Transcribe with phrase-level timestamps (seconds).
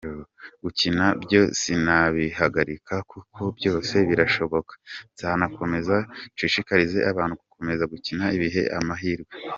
[0.63, 4.73] Gukina byo sinabihagarika kuko byose birashoboka,
[5.13, 5.95] nzanakomeza
[6.33, 9.33] nshishikarize abantu gukomeza gukina bihe amahirwe.